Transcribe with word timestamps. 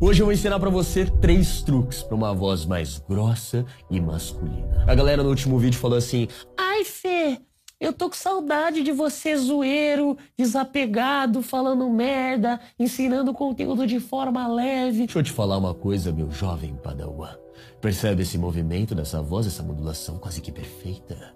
Hoje 0.00 0.22
eu 0.22 0.26
vou 0.26 0.32
ensinar 0.32 0.60
pra 0.60 0.70
você 0.70 1.06
três 1.06 1.60
truques 1.60 2.04
pra 2.04 2.14
uma 2.14 2.32
voz 2.32 2.64
mais 2.64 3.00
grossa 3.00 3.66
e 3.90 4.00
masculina. 4.00 4.84
A 4.86 4.94
galera 4.94 5.24
no 5.24 5.28
último 5.28 5.58
vídeo 5.58 5.76
falou 5.76 5.98
assim: 5.98 6.28
Ai, 6.56 6.84
Fê, 6.84 7.40
eu 7.80 7.92
tô 7.92 8.08
com 8.08 8.14
saudade 8.14 8.84
de 8.84 8.92
você 8.92 9.36
zoeiro, 9.36 10.16
desapegado, 10.36 11.42
falando 11.42 11.90
merda, 11.90 12.60
ensinando 12.78 13.34
conteúdo 13.34 13.88
de 13.88 13.98
forma 13.98 14.46
leve. 14.46 14.98
Deixa 15.06 15.18
eu 15.18 15.22
te 15.24 15.32
falar 15.32 15.58
uma 15.58 15.74
coisa, 15.74 16.12
meu 16.12 16.30
jovem 16.30 16.76
padawan. 16.76 17.36
Percebe 17.80 18.22
esse 18.22 18.38
movimento 18.38 18.94
dessa 18.94 19.20
voz, 19.20 19.48
essa 19.48 19.64
modulação 19.64 20.16
quase 20.18 20.40
que 20.40 20.52
perfeita? 20.52 21.34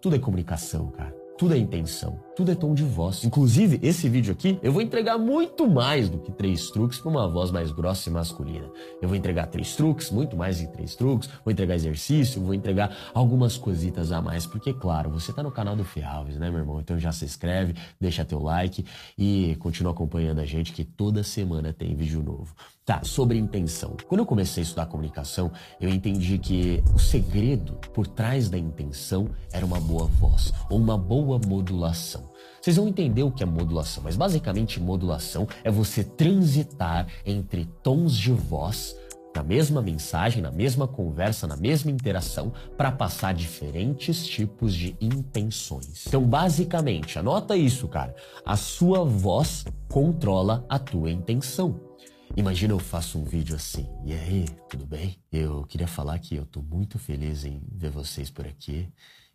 Tudo 0.00 0.16
é 0.16 0.18
comunicação, 0.18 0.88
cara. 0.90 1.23
Tudo 1.36 1.52
é 1.52 1.58
intenção, 1.58 2.20
tudo 2.36 2.52
é 2.52 2.54
tom 2.54 2.74
de 2.74 2.84
voz. 2.84 3.24
Inclusive, 3.24 3.80
esse 3.82 4.08
vídeo 4.08 4.32
aqui, 4.32 4.56
eu 4.62 4.72
vou 4.72 4.80
entregar 4.80 5.18
muito 5.18 5.66
mais 5.66 6.08
do 6.08 6.16
que 6.16 6.30
três 6.30 6.70
truques 6.70 7.00
para 7.00 7.10
uma 7.10 7.28
voz 7.28 7.50
mais 7.50 7.72
grossa 7.72 8.08
e 8.08 8.12
masculina. 8.12 8.70
Eu 9.02 9.08
vou 9.08 9.16
entregar 9.16 9.48
três 9.48 9.74
truques, 9.74 10.12
muito 10.12 10.36
mais 10.36 10.58
de 10.58 10.68
três 10.68 10.94
truques, 10.94 11.28
vou 11.44 11.50
entregar 11.50 11.74
exercício, 11.74 12.40
vou 12.40 12.54
entregar 12.54 12.96
algumas 13.12 13.56
coisitas 13.56 14.12
a 14.12 14.22
mais, 14.22 14.46
porque, 14.46 14.72
claro, 14.72 15.10
você 15.10 15.32
tá 15.32 15.42
no 15.42 15.50
canal 15.50 15.74
do 15.74 15.82
Ferralves, 15.82 16.36
né, 16.36 16.48
meu 16.50 16.60
irmão? 16.60 16.80
Então 16.80 16.96
já 17.00 17.10
se 17.10 17.24
inscreve, 17.24 17.74
deixa 18.00 18.24
teu 18.24 18.40
like 18.40 18.84
e 19.18 19.56
continua 19.58 19.90
acompanhando 19.90 20.38
a 20.38 20.44
gente, 20.44 20.72
que 20.72 20.84
toda 20.84 21.24
semana 21.24 21.72
tem 21.72 21.96
vídeo 21.96 22.22
novo. 22.22 22.54
Tá, 22.84 23.00
sobre 23.02 23.38
intenção. 23.38 23.96
Quando 24.06 24.18
eu 24.18 24.26
comecei 24.26 24.62
a 24.62 24.64
estudar 24.64 24.84
comunicação, 24.84 25.50
eu 25.80 25.88
entendi 25.88 26.36
que 26.36 26.84
o 26.94 26.98
segredo 26.98 27.72
por 27.94 28.06
trás 28.06 28.50
da 28.50 28.58
intenção 28.58 29.30
era 29.50 29.64
uma 29.64 29.80
boa 29.80 30.04
voz, 30.04 30.52
ou 30.68 30.78
uma 30.78 30.98
boa 30.98 31.40
modulação. 31.46 32.30
Vocês 32.60 32.76
vão 32.76 32.86
entender 32.86 33.22
o 33.22 33.30
que 33.30 33.42
é 33.42 33.46
modulação, 33.46 34.02
mas 34.02 34.16
basicamente 34.16 34.78
modulação 34.78 35.48
é 35.62 35.70
você 35.70 36.04
transitar 36.04 37.06
entre 37.24 37.64
tons 37.82 38.14
de 38.14 38.32
voz 38.32 38.94
na 39.34 39.42
mesma 39.42 39.80
mensagem, 39.80 40.42
na 40.42 40.52
mesma 40.52 40.86
conversa, 40.86 41.46
na 41.46 41.56
mesma 41.56 41.90
interação, 41.90 42.52
para 42.76 42.92
passar 42.92 43.32
diferentes 43.32 44.26
tipos 44.26 44.74
de 44.74 44.94
intenções. 45.00 46.04
Então, 46.06 46.22
basicamente, 46.22 47.18
anota 47.18 47.56
isso, 47.56 47.88
cara. 47.88 48.14
A 48.44 48.56
sua 48.56 49.04
voz 49.04 49.64
controla 49.88 50.64
a 50.68 50.78
tua 50.78 51.10
intenção. 51.10 51.93
Imagina 52.36 52.72
eu 52.72 52.80
faço 52.80 53.16
um 53.18 53.24
vídeo 53.24 53.54
assim. 53.54 53.86
E 54.04 54.12
aí, 54.12 54.44
tudo 54.68 54.84
bem? 54.84 55.16
Eu 55.30 55.62
queria 55.64 55.86
falar 55.86 56.18
que 56.18 56.34
eu 56.34 56.44
tô 56.44 56.60
muito 56.60 56.98
feliz 56.98 57.44
em 57.44 57.62
ver 57.72 57.90
vocês 57.90 58.28
por 58.28 58.44
aqui. 58.44 58.88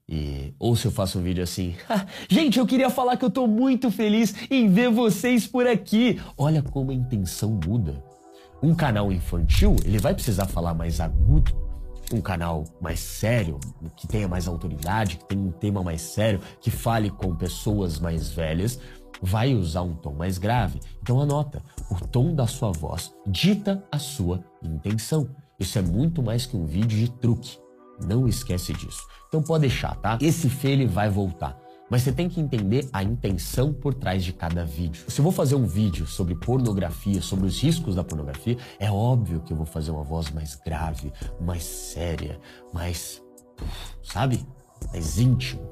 E, 0.08 0.54
ou 0.60 0.76
se 0.76 0.86
eu 0.86 0.92
faço 0.92 1.18
um 1.20 1.24
vídeo 1.24 1.42
assim, 1.42 1.76
gente, 2.28 2.60
eu 2.60 2.66
queria 2.66 2.90
falar 2.90 3.16
que 3.16 3.24
eu 3.24 3.30
tô 3.30 3.48
muito 3.48 3.90
feliz 3.90 4.36
em 4.52 4.68
ver 4.68 4.90
vocês 4.90 5.48
por 5.48 5.66
aqui. 5.66 6.20
Olha 6.38 6.62
como 6.62 6.92
a 6.92 6.94
intenção 6.94 7.58
muda. 7.66 8.04
Um 8.62 8.76
canal 8.76 9.12
infantil, 9.14 9.78
ele 9.86 9.98
vai 9.98 10.14
precisar 10.14 10.48
falar 10.48 10.74
mais 10.74 11.00
agudo. 11.00 11.58
Um 12.12 12.20
canal 12.20 12.66
mais 12.82 13.00
sério, 13.00 13.60
que 13.96 14.08
tenha 14.08 14.28
mais 14.28 14.48
autoridade, 14.48 15.18
que 15.18 15.26
tenha 15.26 15.42
um 15.42 15.52
tema 15.52 15.84
mais 15.84 16.02
sério, 16.02 16.42
que 16.60 16.72
fale 16.72 17.12
com 17.12 17.36
pessoas 17.36 18.00
mais 18.00 18.32
velhas, 18.32 18.80
vai 19.22 19.54
usar 19.54 19.82
um 19.82 19.96
tom 19.96 20.14
mais 20.14 20.38
grave. 20.38 20.80
Então 21.02 21.20
anota, 21.20 21.62
o 21.90 21.96
tom 21.96 22.34
da 22.34 22.48
sua 22.48 22.72
voz 22.72 23.14
dita 23.28 23.84
a 23.92 24.00
sua 24.00 24.44
intenção. 24.64 25.30
Isso 25.60 25.78
é 25.78 25.82
muito 25.82 26.24
mais 26.24 26.46
que 26.46 26.56
um 26.56 26.66
vídeo 26.66 26.98
de 26.98 27.12
truque. 27.12 27.58
Não 28.08 28.28
esquece 28.28 28.74
disso. 28.74 29.06
Então 29.28 29.44
pode 29.44 29.62
deixar, 29.62 29.96
tá? 29.98 30.18
Esse 30.22 30.50
Fê 30.50 30.70
ele 30.70 30.88
vai 30.88 31.10
voltar. 31.10 31.60
Mas 31.90 32.04
você 32.04 32.12
tem 32.12 32.30
que 32.30 32.40
entender 32.40 32.88
a 32.94 33.04
intenção 33.04 33.74
por 33.74 33.94
trás 33.94 34.24
de 34.24 34.32
cada 34.32 34.64
vídeo. 34.64 35.04
Se 35.08 35.20
eu 35.20 35.24
vou 35.24 35.32
fazer 35.32 35.56
um 35.56 35.66
vídeo 35.66 36.06
sobre 36.06 36.36
pornografia, 36.36 37.22
sobre 37.22 37.48
os 37.48 37.60
riscos 37.60 37.96
da 37.96 38.04
pornografia, 38.04 38.58
é 38.80 38.92
óbvio 38.92 39.42
que 39.42 39.52
eu 39.52 39.58
vou 39.58 39.66
fazer 39.66 39.90
uma 39.90 40.04
voz 40.04 40.30
mais 40.30 40.56
grave, 40.56 41.12
mais 41.42 41.64
séria, 41.64 42.40
mais. 42.72 43.22
sabe? 44.04 44.46
Mais 44.94 45.18
íntimo. 45.18 45.68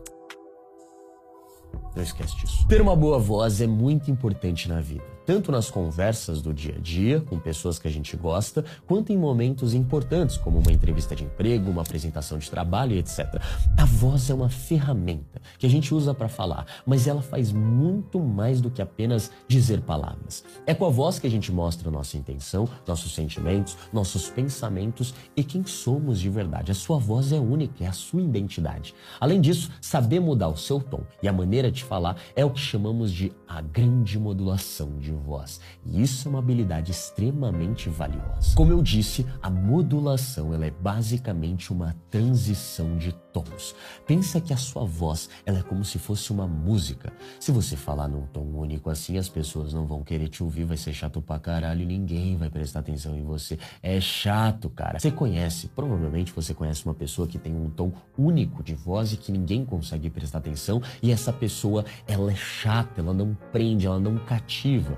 Não 1.96 2.04
esquece 2.04 2.36
disso. 2.38 2.68
Ter 2.68 2.82
uma 2.82 2.96
boa 2.96 3.20
voz 3.20 3.62
é 3.62 3.68
muito 3.68 4.12
importante 4.12 4.70
na 4.70 4.80
vida 4.80 5.17
tanto 5.28 5.52
nas 5.52 5.70
conversas 5.70 6.42
do 6.42 6.54
dia 6.54 6.76
a 6.78 6.80
dia 6.80 7.20
com 7.20 7.38
pessoas 7.38 7.78
que 7.78 7.86
a 7.86 7.92
gente 7.92 8.16
gosta, 8.16 8.64
quanto 8.88 9.12
em 9.12 9.18
momentos 9.18 9.74
importantes, 9.74 10.38
como 10.38 10.60
uma 10.60 10.72
entrevista 10.72 11.14
de 11.14 11.26
emprego, 11.26 11.70
uma 11.70 11.82
apresentação 11.82 12.38
de 12.38 12.50
trabalho 12.50 12.96
etc. 12.96 13.42
A 13.78 13.84
voz 13.84 14.30
é 14.30 14.34
uma 14.34 14.48
ferramenta 14.48 15.42
que 15.60 15.66
a 15.66 15.70
gente 15.70 15.94
usa 15.94 16.14
para 16.14 16.30
falar, 16.30 16.66
mas 16.86 17.08
ela 17.08 17.22
faz 17.22 17.52
muito 17.52 18.22
mais 18.22 18.62
do 18.62 18.72
que 18.72 18.82
apenas 18.82 19.30
dizer 19.50 19.82
palavras. 19.82 20.46
É 20.66 20.74
com 20.74 20.86
a 20.86 20.90
voz 20.90 21.20
que 21.20 21.28
a 21.28 21.30
gente 21.30 21.52
mostra 21.52 21.92
nossa 21.92 22.16
intenção, 22.16 22.68
nossos 22.88 23.14
sentimentos, 23.14 23.78
nossos 23.92 24.30
pensamentos 24.30 25.14
e 25.36 25.44
quem 25.44 25.66
somos 25.66 26.22
de 26.22 26.30
verdade. 26.30 26.72
A 26.72 26.76
sua 26.76 26.98
voz 26.98 27.34
é 27.34 27.40
única, 27.40 27.84
é 27.84 27.88
a 27.88 27.92
sua 27.92 28.22
identidade. 28.22 28.96
Além 29.20 29.42
disso, 29.42 29.72
saber 29.82 30.22
mudar 30.22 30.48
o 30.48 30.56
seu 30.56 30.80
tom 30.80 31.02
e 31.22 31.28
a 31.28 31.34
maneira 31.34 31.70
de 31.70 31.84
falar 31.84 32.16
é 32.34 32.46
o 32.46 32.50
que 32.50 32.62
chamamos 32.62 33.12
de 33.12 33.34
a 33.46 33.62
grande 33.62 34.18
modulação 34.18 34.98
de 34.98 35.17
voz. 35.18 35.60
E 35.86 36.02
isso 36.02 36.28
é 36.28 36.30
uma 36.30 36.40
habilidade 36.40 36.92
extremamente 36.92 37.90
valiosa. 37.90 38.56
Como 38.56 38.72
eu 38.72 38.82
disse, 38.82 39.26
a 39.42 39.50
modulação 39.50 40.54
ela 40.54 40.66
é 40.66 40.72
basicamente 40.72 41.74
uma 41.74 41.96
transição 42.10 42.98
de 42.98 43.12
tons. 43.34 43.76
Pensa 44.06 44.40
que 44.40 44.54
a 44.54 44.58
sua 44.58 44.86
voz 44.86 45.30
ela 45.46 45.60
é 45.60 45.64
como 45.64 45.84
se 45.84 46.00
fosse 46.00 46.32
uma 46.32 46.48
música. 46.48 47.12
Se 47.40 47.52
você 47.52 47.76
falar 47.76 48.08
num 48.08 48.26
tom 48.28 48.46
único 48.46 48.90
assim, 48.90 49.18
as 49.18 49.28
pessoas 49.28 49.74
não 49.74 49.86
vão 49.86 50.04
querer 50.04 50.28
te 50.30 50.44
ouvir, 50.44 50.64
vai 50.64 50.78
ser 50.78 50.94
chato 50.94 51.22
pra 51.22 51.40
caralho, 51.40 51.86
ninguém 51.86 52.38
vai 52.38 52.50
prestar 52.50 52.80
atenção 52.80 53.18
em 53.18 53.24
você. 53.24 53.60
É 53.82 54.00
chato, 54.00 54.70
cara. 54.70 55.00
Você 55.00 55.12
conhece, 55.12 55.68
provavelmente 55.68 56.32
você 56.32 56.54
conhece 56.54 56.86
uma 56.86 56.94
pessoa 56.94 57.28
que 57.28 57.38
tem 57.38 57.56
um 57.56 57.70
tom 57.70 57.92
único 58.18 58.64
de 58.64 58.76
voz 58.76 59.14
e 59.14 59.18
que 59.18 59.32
ninguém 59.32 59.66
consegue 59.66 60.10
prestar 60.10 60.38
atenção 60.40 60.82
e 61.02 61.12
essa 61.12 61.32
pessoa, 61.32 61.86
ela 62.08 62.32
é 62.32 62.36
chata, 62.36 63.02
ela 63.02 63.14
não 63.14 63.36
prende, 63.52 63.86
ela 63.86 64.00
não 64.00 64.18
cativa. 64.18 64.98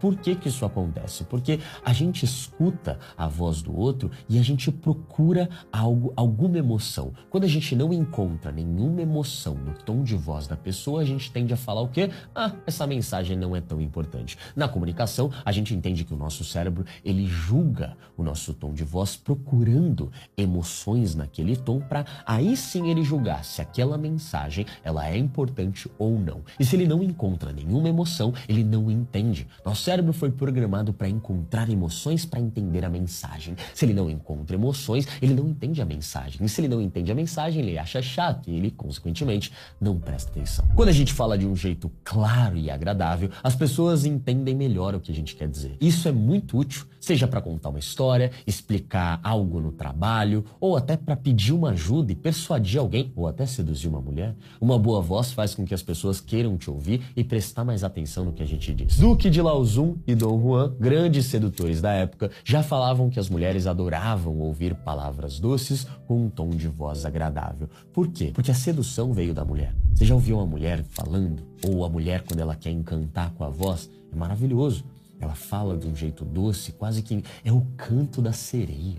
Por 0.00 0.16
que 0.16 0.34
que 0.34 0.48
isso 0.48 0.64
acontece? 0.64 1.24
Porque 1.24 1.60
a 1.84 1.92
gente 1.92 2.24
escuta 2.24 2.98
a 3.16 3.28
voz 3.28 3.60
do 3.60 3.76
outro 3.76 4.10
e 4.28 4.38
a 4.38 4.42
gente 4.42 4.72
procura 4.72 5.48
algo, 5.70 6.12
alguma 6.16 6.58
emoção. 6.58 7.12
Quando 7.28 7.44
a 7.44 7.48
gente 7.48 7.76
não 7.76 7.92
encontra 7.92 8.50
nenhuma 8.50 9.02
emoção 9.02 9.54
no 9.54 9.74
tom 9.74 10.02
de 10.02 10.16
voz 10.16 10.46
da 10.46 10.56
pessoa, 10.56 11.02
a 11.02 11.04
gente 11.04 11.30
tende 11.30 11.52
a 11.52 11.56
falar 11.56 11.82
o 11.82 11.88
quê? 11.88 12.10
Ah, 12.34 12.52
essa 12.66 12.86
mensagem 12.86 13.36
não 13.36 13.54
é 13.54 13.60
tão 13.60 13.80
importante. 13.80 14.38
Na 14.56 14.68
comunicação, 14.68 15.30
a 15.44 15.52
gente 15.52 15.74
entende 15.74 16.04
que 16.04 16.14
o 16.14 16.16
nosso 16.16 16.44
cérebro, 16.44 16.84
ele 17.04 17.26
julga 17.26 17.96
o 18.16 18.22
nosso 18.22 18.54
tom 18.54 18.72
de 18.72 18.84
voz 18.84 19.16
procurando 19.16 20.10
emoções 20.36 21.14
naquele 21.14 21.56
tom 21.56 21.80
para 21.80 22.06
aí 22.24 22.56
sim 22.56 22.88
ele 22.90 23.02
julgar 23.02 23.44
se 23.44 23.60
aquela 23.60 23.98
mensagem 23.98 24.64
ela 24.82 25.08
é 25.08 25.16
importante 25.16 25.90
ou 25.98 26.18
não. 26.18 26.40
E 26.58 26.64
se 26.64 26.76
ele 26.76 26.86
não 26.86 27.02
encontra 27.02 27.52
nenhuma 27.52 27.88
emoção, 27.88 28.32
ele 28.48 28.64
não 28.64 28.90
entende. 28.90 29.46
Cérebro 29.90 30.12
foi 30.12 30.30
programado 30.30 30.92
para 30.92 31.08
encontrar 31.08 31.68
emoções 31.68 32.24
para 32.24 32.38
entender 32.38 32.84
a 32.84 32.88
mensagem. 32.88 33.56
Se 33.74 33.84
ele 33.84 33.92
não 33.92 34.08
encontra 34.08 34.54
emoções, 34.54 35.04
ele 35.20 35.34
não 35.34 35.48
entende 35.48 35.82
a 35.82 35.84
mensagem. 35.84 36.44
E 36.44 36.48
se 36.48 36.60
ele 36.60 36.68
não 36.68 36.80
entende 36.80 37.10
a 37.10 37.14
mensagem, 37.14 37.60
ele 37.60 37.76
acha 37.76 38.00
chato 38.00 38.48
e 38.48 38.54
ele, 38.54 38.70
consequentemente, 38.70 39.52
não 39.80 39.98
presta 39.98 40.30
atenção. 40.30 40.64
Quando 40.76 40.90
a 40.90 40.92
gente 40.92 41.12
fala 41.12 41.36
de 41.36 41.44
um 41.44 41.56
jeito 41.56 41.90
claro 42.04 42.56
e 42.56 42.70
agradável, 42.70 43.30
as 43.42 43.56
pessoas 43.56 44.04
entendem 44.04 44.54
melhor 44.54 44.94
o 44.94 45.00
que 45.00 45.10
a 45.10 45.14
gente 45.14 45.34
quer 45.34 45.48
dizer. 45.48 45.76
Isso 45.80 46.06
é 46.06 46.12
muito 46.12 46.56
útil, 46.56 46.86
seja 47.00 47.26
para 47.26 47.40
contar 47.40 47.70
uma 47.70 47.80
história, 47.80 48.30
explicar 48.46 49.18
algo 49.24 49.58
no 49.60 49.72
trabalho, 49.72 50.44
ou 50.60 50.76
até 50.76 50.96
para 50.96 51.16
pedir 51.16 51.52
uma 51.52 51.70
ajuda 51.70 52.12
e 52.12 52.14
persuadir 52.14 52.78
alguém, 52.78 53.12
ou 53.16 53.26
até 53.26 53.44
seduzir 53.44 53.88
uma 53.88 54.00
mulher. 54.00 54.36
Uma 54.60 54.78
boa 54.78 55.00
voz 55.00 55.32
faz 55.32 55.52
com 55.52 55.64
que 55.64 55.74
as 55.74 55.82
pessoas 55.82 56.20
queiram 56.20 56.56
te 56.56 56.70
ouvir 56.70 57.02
e 57.16 57.24
prestar 57.24 57.64
mais 57.64 57.82
atenção 57.82 58.24
no 58.24 58.32
que 58.32 58.42
a 58.44 58.46
gente 58.46 58.72
diz. 58.72 58.96
Duque 58.96 59.28
de 59.28 59.40
Laozun 59.80 59.96
e 60.06 60.14
Dom 60.14 60.40
Juan, 60.40 60.74
grandes 60.78 61.26
sedutores 61.26 61.80
da 61.80 61.92
época, 61.92 62.30
já 62.44 62.62
falavam 62.62 63.08
que 63.08 63.18
as 63.18 63.28
mulheres 63.30 63.66
adoravam 63.66 64.38
ouvir 64.38 64.74
palavras 64.74 65.40
doces 65.40 65.86
com 66.06 66.26
um 66.26 66.28
tom 66.28 66.50
de 66.50 66.68
voz 66.68 67.04
agradável. 67.04 67.68
Por 67.92 68.08
quê? 68.08 68.30
Porque 68.34 68.50
a 68.50 68.54
sedução 68.54 69.12
veio 69.12 69.32
da 69.32 69.44
mulher. 69.44 69.74
Você 69.94 70.04
já 70.04 70.14
ouviu 70.14 70.36
uma 70.36 70.46
mulher 70.46 70.84
falando? 70.84 71.42
Ou 71.66 71.84
a 71.84 71.88
mulher, 71.88 72.22
quando 72.22 72.40
ela 72.40 72.54
quer 72.54 72.70
encantar 72.70 73.32
com 73.32 73.44
a 73.44 73.48
voz? 73.48 73.90
É 74.12 74.16
maravilhoso. 74.16 74.84
Ela 75.18 75.34
fala 75.34 75.76
de 75.76 75.86
um 75.86 75.94
jeito 75.94 76.24
doce, 76.24 76.72
quase 76.72 77.02
que 77.02 77.22
é 77.44 77.52
o 77.52 77.66
canto 77.76 78.22
da 78.22 78.32
sereia. 78.32 78.96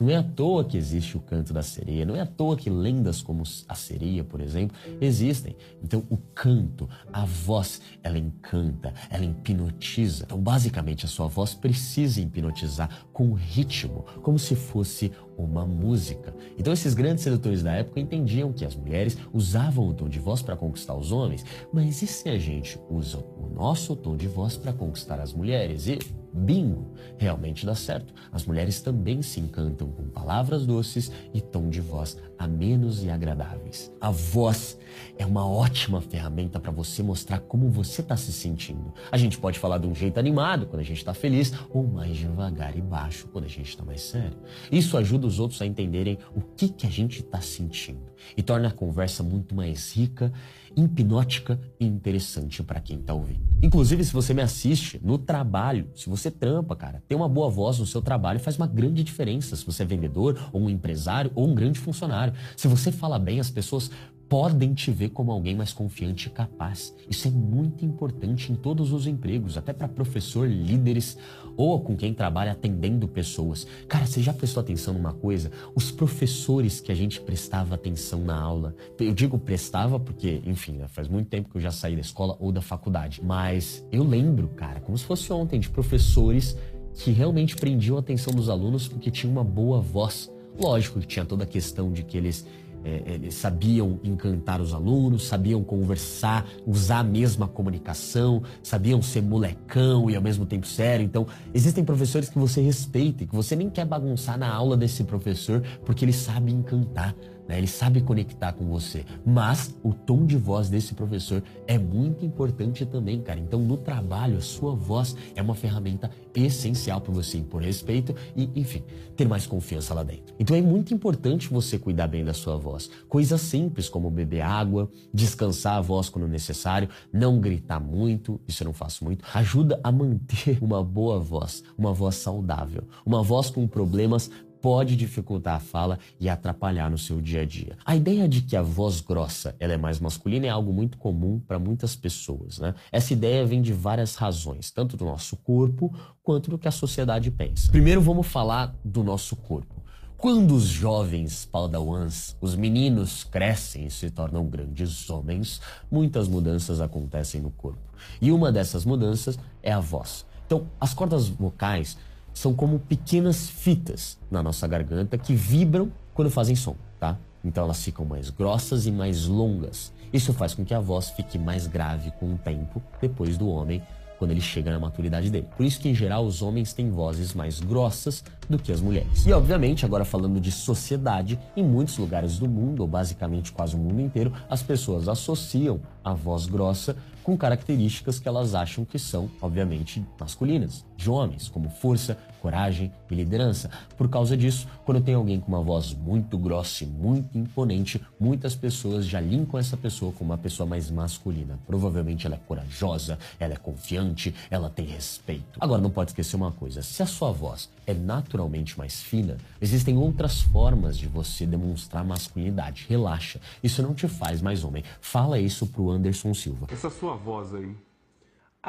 Não 0.00 0.08
é 0.10 0.16
à 0.16 0.22
toa 0.22 0.64
que 0.64 0.76
existe 0.76 1.16
o 1.16 1.20
canto 1.20 1.52
da 1.52 1.62
sereia, 1.62 2.06
não 2.06 2.14
é 2.14 2.20
à 2.20 2.26
toa 2.26 2.56
que 2.56 2.70
lendas 2.70 3.20
como 3.20 3.42
a 3.68 3.74
sereia, 3.74 4.22
por 4.22 4.40
exemplo, 4.40 4.76
existem. 5.00 5.56
Então, 5.82 6.04
o 6.08 6.16
canto, 6.16 6.88
a 7.12 7.24
voz, 7.24 7.80
ela 8.02 8.16
encanta, 8.16 8.94
ela 9.10 9.24
hipnotiza. 9.24 10.24
Então, 10.24 10.38
basicamente, 10.40 11.04
a 11.04 11.08
sua 11.08 11.26
voz 11.26 11.52
precisa 11.52 12.20
hipnotizar 12.20 12.88
com 13.12 13.32
ritmo, 13.32 14.04
como 14.22 14.38
se 14.38 14.54
fosse 14.54 15.10
uma 15.36 15.66
música. 15.66 16.34
Então, 16.56 16.72
esses 16.72 16.94
grandes 16.94 17.24
sedutores 17.24 17.62
da 17.62 17.72
época 17.72 17.98
entendiam 17.98 18.52
que 18.52 18.64
as 18.64 18.76
mulheres 18.76 19.18
usavam 19.32 19.88
o 19.88 19.94
tom 19.94 20.08
de 20.08 20.20
voz 20.20 20.42
para 20.42 20.56
conquistar 20.56 20.94
os 20.94 21.10
homens, 21.10 21.44
mas 21.72 22.02
e 22.02 22.06
se 22.06 22.28
a 22.28 22.38
gente 22.38 22.78
usa 22.88 23.18
o 23.18 23.48
nosso 23.52 23.96
tom 23.96 24.16
de 24.16 24.28
voz 24.28 24.56
para 24.56 24.72
conquistar 24.72 25.20
as 25.20 25.32
mulheres? 25.32 25.86
E 25.88 25.98
Bingo! 26.38 26.86
Realmente 27.18 27.66
dá 27.66 27.74
certo. 27.74 28.14
As 28.32 28.46
mulheres 28.46 28.80
também 28.80 29.22
se 29.22 29.40
encantam 29.40 29.90
com 29.90 30.04
palavras 30.08 30.64
doces 30.64 31.10
e 31.34 31.40
tom 31.40 31.68
de 31.68 31.80
voz 31.80 32.16
amenos 32.38 33.02
e 33.02 33.10
agradáveis. 33.10 33.92
A 34.00 34.10
voz 34.10 34.78
é 35.18 35.26
uma 35.26 35.46
ótima 35.46 36.00
ferramenta 36.00 36.60
para 36.60 36.70
você 36.70 37.02
mostrar 37.02 37.40
como 37.40 37.68
você 37.68 38.00
está 38.00 38.16
se 38.16 38.32
sentindo. 38.32 38.92
A 39.10 39.18
gente 39.18 39.38
pode 39.38 39.58
falar 39.58 39.78
de 39.78 39.86
um 39.86 39.94
jeito 39.94 40.18
animado 40.18 40.66
quando 40.66 40.80
a 40.80 40.84
gente 40.84 40.98
está 40.98 41.12
feliz 41.12 41.52
ou 41.70 41.86
mais 41.86 42.16
devagar 42.16 42.76
e 42.76 42.80
baixo 42.80 43.26
quando 43.28 43.44
a 43.44 43.48
gente 43.48 43.70
está 43.70 43.84
mais 43.84 44.00
sério. 44.02 44.38
Isso 44.70 44.96
ajuda 44.96 45.26
os 45.26 45.40
outros 45.40 45.60
a 45.60 45.66
entenderem 45.66 46.18
o 46.34 46.40
que, 46.40 46.68
que 46.68 46.86
a 46.86 46.90
gente 46.90 47.20
está 47.20 47.40
sentindo 47.40 48.08
e 48.36 48.42
torna 48.42 48.68
a 48.68 48.72
conversa 48.72 49.22
muito 49.22 49.54
mais 49.54 49.92
rica 49.92 50.32
hipnótica 50.76 51.58
e 51.80 51.84
interessante 51.84 52.62
para 52.62 52.80
quem 52.80 52.98
está 52.98 53.14
ouvindo. 53.14 53.40
Inclusive, 53.62 54.04
se 54.04 54.12
você 54.12 54.32
me 54.32 54.42
assiste 54.42 55.00
no 55.02 55.18
trabalho, 55.18 55.88
se 55.94 56.08
você 56.08 56.30
trampa, 56.30 56.76
cara, 56.76 57.02
ter 57.08 57.14
uma 57.14 57.28
boa 57.28 57.50
voz 57.50 57.78
no 57.78 57.86
seu 57.86 58.00
trabalho 58.00 58.38
faz 58.38 58.56
uma 58.56 58.66
grande 58.66 59.02
diferença. 59.02 59.56
Se 59.56 59.64
você 59.64 59.82
é 59.82 59.86
vendedor, 59.86 60.38
ou 60.52 60.62
um 60.62 60.70
empresário, 60.70 61.32
ou 61.34 61.48
um 61.48 61.54
grande 61.54 61.78
funcionário. 61.78 62.32
Se 62.56 62.68
você 62.68 62.92
fala 62.92 63.18
bem, 63.18 63.40
as 63.40 63.50
pessoas 63.50 63.90
podem 64.28 64.74
te 64.74 64.90
ver 64.90 65.08
como 65.08 65.32
alguém 65.32 65.56
mais 65.56 65.72
confiante 65.72 66.26
e 66.26 66.30
capaz. 66.30 66.94
Isso 67.08 67.26
é 67.26 67.30
muito 67.30 67.84
importante 67.84 68.52
em 68.52 68.54
todos 68.54 68.92
os 68.92 69.06
empregos, 69.06 69.56
até 69.56 69.72
para 69.72 69.88
professor, 69.88 70.48
líderes 70.48 71.16
ou 71.56 71.80
com 71.80 71.96
quem 71.96 72.12
trabalha 72.12 72.52
atendendo 72.52 73.08
pessoas. 73.08 73.66
Cara, 73.88 74.06
você 74.06 74.22
já 74.22 74.32
prestou 74.32 74.60
atenção 74.60 74.94
numa 74.94 75.12
coisa? 75.12 75.50
Os 75.74 75.90
professores 75.90 76.80
que 76.80 76.92
a 76.92 76.94
gente 76.94 77.20
prestava 77.20 77.74
atenção 77.74 78.22
na 78.22 78.38
aula, 78.38 78.76
eu 79.00 79.14
digo 79.14 79.38
prestava 79.38 79.98
porque, 79.98 80.42
enfim, 80.44 80.72
né, 80.72 80.86
faz 80.88 81.08
muito 81.08 81.28
tempo 81.28 81.48
que 81.48 81.56
eu 81.56 81.60
já 81.60 81.70
saí 81.70 81.94
da 81.94 82.00
escola 82.00 82.36
ou 82.38 82.52
da 82.52 82.60
faculdade, 82.60 83.20
mas 83.24 83.84
eu 83.90 84.04
lembro, 84.04 84.48
cara, 84.48 84.80
como 84.80 84.96
se 84.96 85.04
fosse 85.04 85.32
ontem, 85.32 85.58
de 85.58 85.70
professores 85.70 86.56
que 86.94 87.10
realmente 87.12 87.56
prendiam 87.56 87.96
a 87.96 88.00
atenção 88.00 88.32
dos 88.32 88.48
alunos 88.48 88.86
porque 88.88 89.10
tinham 89.10 89.32
uma 89.32 89.44
boa 89.44 89.80
voz. 89.80 90.30
Lógico 90.60 90.98
que 91.00 91.06
tinha 91.06 91.24
toda 91.24 91.44
a 91.44 91.46
questão 91.46 91.92
de 91.92 92.02
que 92.02 92.16
eles 92.16 92.44
é, 92.84 93.02
eles 93.14 93.34
sabiam 93.34 93.98
encantar 94.02 94.60
os 94.60 94.72
alunos, 94.72 95.26
sabiam 95.26 95.62
conversar, 95.62 96.46
usar 96.66 97.00
a 97.00 97.04
mesma 97.04 97.48
comunicação, 97.48 98.42
sabiam 98.62 99.02
ser 99.02 99.22
molecão 99.22 100.10
e 100.10 100.16
ao 100.16 100.22
mesmo 100.22 100.46
tempo 100.46 100.66
sério. 100.66 101.04
Então, 101.04 101.26
existem 101.52 101.84
professores 101.84 102.28
que 102.28 102.38
você 102.38 102.60
respeita 102.60 103.24
e 103.24 103.26
que 103.26 103.34
você 103.34 103.56
nem 103.56 103.68
quer 103.70 103.84
bagunçar 103.84 104.38
na 104.38 104.52
aula 104.52 104.76
desse 104.76 105.04
professor 105.04 105.62
porque 105.84 106.04
ele 106.04 106.12
sabe 106.12 106.52
encantar 106.52 107.14
né? 107.48 107.58
ele 107.58 107.66
sabe 107.66 108.00
conectar 108.02 108.52
com 108.52 108.66
você. 108.66 109.04
Mas 109.24 109.74
o 109.82 109.92
tom 109.92 110.26
de 110.26 110.36
voz 110.36 110.68
desse 110.68 110.94
professor 110.94 111.42
é 111.66 111.78
muito 111.78 112.24
importante 112.24 112.84
também, 112.84 113.20
cara. 113.20 113.40
Então, 113.40 113.60
no 113.60 113.76
trabalho, 113.76 114.36
a 114.36 114.40
sua 114.40 114.74
voz 114.74 115.16
é 115.34 115.42
uma 115.42 115.54
ferramenta 115.54 116.10
essencial 116.34 117.00
para 117.00 117.12
você 117.12 117.38
impor 117.38 117.62
respeito 117.62 118.14
e, 118.36 118.48
enfim, 118.54 118.84
ter 119.16 119.26
mais 119.26 119.46
confiança 119.46 119.94
lá 119.94 120.02
dentro. 120.02 120.34
Então, 120.38 120.54
é 120.56 120.62
muito 120.62 120.94
importante 120.94 121.48
você 121.48 121.78
cuidar 121.78 122.06
bem 122.06 122.24
da 122.24 122.34
sua 122.34 122.56
voz. 122.56 122.90
Coisas 123.08 123.40
simples 123.40 123.88
como 123.88 124.10
beber 124.10 124.42
água, 124.42 124.90
descansar 125.12 125.76
a 125.76 125.80
voz 125.80 126.08
quando 126.08 126.28
necessário, 126.28 126.88
não 127.12 127.40
gritar 127.40 127.80
muito, 127.80 128.40
isso 128.46 128.62
eu 128.62 128.66
não 128.66 128.72
faço 128.72 129.04
muito, 129.04 129.24
ajuda 129.34 129.80
a 129.82 129.90
manter 129.90 130.58
uma 130.62 130.84
boa 130.84 131.18
voz, 131.18 131.64
uma 131.76 131.92
voz 131.92 132.16
saudável, 132.16 132.84
uma 133.04 133.22
voz 133.22 133.50
com 133.50 133.66
problemas 133.66 134.30
pode 134.60 134.96
dificultar 134.96 135.56
a 135.56 135.60
fala 135.60 135.98
e 136.18 136.28
atrapalhar 136.28 136.90
no 136.90 136.98
seu 136.98 137.20
dia 137.20 137.42
a 137.42 137.44
dia. 137.44 137.76
A 137.84 137.96
ideia 137.96 138.28
de 138.28 138.42
que 138.42 138.56
a 138.56 138.62
voz 138.62 139.00
grossa 139.00 139.54
ela 139.58 139.72
é 139.72 139.76
mais 139.76 140.00
masculina 140.00 140.46
é 140.46 140.50
algo 140.50 140.72
muito 140.72 140.98
comum 140.98 141.40
para 141.40 141.58
muitas 141.58 141.94
pessoas. 141.96 142.58
Né? 142.58 142.74
Essa 142.90 143.12
ideia 143.12 143.44
vem 143.46 143.62
de 143.62 143.72
várias 143.72 144.14
razões, 144.14 144.70
tanto 144.70 144.96
do 144.96 145.04
nosso 145.04 145.36
corpo 145.36 145.94
quanto 146.22 146.50
do 146.50 146.58
que 146.58 146.68
a 146.68 146.72
sociedade 146.72 147.30
pensa. 147.30 147.70
Primeiro 147.70 148.00
vamos 148.00 148.26
falar 148.26 148.74
do 148.84 149.02
nosso 149.02 149.36
corpo. 149.36 149.78
Quando 150.18 150.56
os 150.56 150.64
jovens 150.64 151.44
padawans, 151.44 152.36
os 152.40 152.56
meninos 152.56 153.22
crescem 153.22 153.86
e 153.86 153.90
se 153.90 154.10
tornam 154.10 154.44
grandes 154.46 155.08
homens, 155.08 155.60
muitas 155.88 156.26
mudanças 156.26 156.80
acontecem 156.80 157.40
no 157.40 157.52
corpo. 157.52 157.78
E 158.20 158.32
uma 158.32 158.50
dessas 158.50 158.84
mudanças 158.84 159.38
é 159.62 159.70
a 159.70 159.78
voz. 159.78 160.26
Então, 160.44 160.66
as 160.80 160.92
cordas 160.92 161.28
vocais 161.28 161.96
são 162.38 162.54
como 162.54 162.78
pequenas 162.78 163.50
fitas 163.50 164.16
na 164.30 164.40
nossa 164.44 164.66
garganta 164.68 165.18
que 165.18 165.34
vibram 165.34 165.90
quando 166.14 166.30
fazem 166.30 166.54
som, 166.54 166.76
tá? 167.00 167.18
Então 167.44 167.64
elas 167.64 167.82
ficam 167.82 168.04
mais 168.04 168.30
grossas 168.30 168.86
e 168.86 168.92
mais 168.92 169.26
longas. 169.26 169.92
Isso 170.12 170.32
faz 170.32 170.54
com 170.54 170.64
que 170.64 170.72
a 170.72 170.78
voz 170.78 171.10
fique 171.10 171.36
mais 171.36 171.66
grave 171.66 172.12
com 172.12 172.32
o 172.32 172.38
tempo 172.38 172.80
depois 173.00 173.36
do 173.36 173.48
homem 173.48 173.82
quando 174.18 174.32
ele 174.32 174.40
chega 174.40 174.70
na 174.70 174.78
maturidade 174.78 175.30
dele. 175.30 175.46
Por 175.56 175.64
isso 175.64 175.80
que, 175.80 175.88
em 175.88 175.94
geral, 175.94 176.24
os 176.24 176.42
homens 176.42 176.72
têm 176.72 176.90
vozes 176.90 177.34
mais 177.34 177.60
grossas 177.60 178.24
do 178.48 178.58
que 178.58 178.72
as 178.72 178.80
mulheres. 178.80 179.24
E, 179.26 179.32
obviamente, 179.32 179.84
agora 179.84 180.04
falando 180.04 180.40
de 180.40 180.50
sociedade, 180.50 181.38
em 181.56 181.62
muitos 181.62 181.98
lugares 181.98 182.38
do 182.38 182.48
mundo, 182.48 182.80
ou 182.80 182.88
basicamente 182.88 183.52
quase 183.52 183.76
o 183.76 183.78
mundo 183.78 184.00
inteiro, 184.00 184.32
as 184.50 184.62
pessoas 184.62 185.08
associam 185.08 185.80
a 186.04 186.14
voz 186.14 186.46
grossa 186.46 186.96
com 187.22 187.36
características 187.36 188.18
que 188.18 188.26
elas 188.26 188.54
acham 188.54 188.84
que 188.84 188.98
são, 188.98 189.30
obviamente, 189.40 190.04
masculinas, 190.18 190.84
de 190.96 191.10
homens, 191.10 191.48
como 191.48 191.68
força, 191.68 192.16
coragem 192.40 192.92
e 193.10 193.14
liderança. 193.14 193.70
Por 193.96 194.08
causa 194.08 194.36
disso, 194.36 194.66
quando 194.84 195.00
tem 195.00 195.14
alguém 195.14 195.40
com 195.40 195.48
uma 195.48 195.62
voz 195.62 195.94
muito 195.94 196.38
grossa 196.38 196.84
e 196.84 196.86
muito 196.86 197.36
imponente, 197.36 198.00
muitas 198.18 198.54
pessoas 198.54 199.06
já 199.06 199.20
linkam 199.20 199.58
essa 199.58 199.76
pessoa 199.76 200.12
com 200.12 200.24
uma 200.24 200.38
pessoa 200.38 200.66
mais 200.66 200.90
masculina. 200.90 201.58
Provavelmente 201.66 202.26
ela 202.26 202.36
é 202.36 202.40
corajosa, 202.46 203.18
ela 203.38 203.54
é 203.54 203.56
confiante, 203.56 204.34
ela 204.50 204.70
tem 204.70 204.86
respeito. 204.86 205.58
Agora, 205.60 205.80
não 205.80 205.90
pode 205.90 206.10
esquecer 206.10 206.36
uma 206.36 206.52
coisa: 206.52 206.82
se 206.82 207.02
a 207.02 207.06
sua 207.06 207.32
voz 207.32 207.68
é 207.86 207.94
naturalmente 207.94 208.78
mais 208.78 209.02
fina, 209.02 209.36
existem 209.60 209.96
outras 209.96 210.40
formas 210.40 210.96
de 210.96 211.06
você 211.06 211.46
demonstrar 211.46 212.04
masculinidade. 212.04 212.86
Relaxa, 212.88 213.40
isso 213.62 213.82
não 213.82 213.94
te 213.94 214.08
faz 214.08 214.40
mais 214.40 214.64
homem. 214.64 214.84
Fala 215.00 215.38
isso 215.38 215.66
pro 215.66 215.90
Anderson 215.90 216.34
Silva. 216.34 216.66
Essa 216.70 216.90
sua 216.90 217.14
voz 217.16 217.54
aí. 217.54 217.87